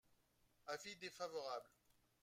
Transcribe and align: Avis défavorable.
Avis 0.65 0.95
défavorable. 0.97 1.69